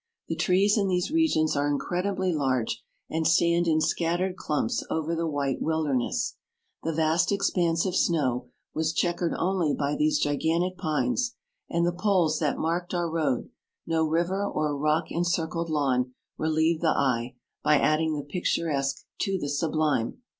The 0.29 0.35
trees 0.35 0.79
in 0.79 0.87
these 0.87 1.11
regions 1.11 1.55
are 1.55 1.69
incredibly 1.69 2.33
large, 2.33 2.81
and 3.07 3.27
stand 3.27 3.67
in 3.67 3.79
scattered 3.79 4.35
clumps 4.35 4.83
over 4.89 5.13
the 5.15 5.27
white 5.27 5.61
wil 5.61 5.85
derness; 5.85 6.37
the 6.81 6.91
vast 6.91 7.31
expanse 7.31 7.85
of 7.85 7.95
snow 7.95 8.49
was 8.73 8.93
chequered 8.93 9.35
only 9.37 9.75
by 9.75 9.95
these 9.95 10.17
gigantic 10.17 10.75
pines, 10.79 11.35
and 11.69 11.85
the 11.85 11.91
poles 11.93 12.39
that 12.39 12.57
marked 12.57 12.95
our 12.95 13.07
road: 13.11 13.49
no 13.85 14.03
river 14.03 14.43
or 14.43 14.75
rock 14.75 15.11
encircled 15.11 15.69
lawn 15.69 16.15
relieved 16.35 16.81
the 16.81 16.87
eye, 16.87 17.35
by 17.63 17.77
adding 17.77 18.15
the 18.15 18.23
picturesque 18.23 19.05
to 19.19 19.37
the 19.37 19.49
sublime. 19.49 20.23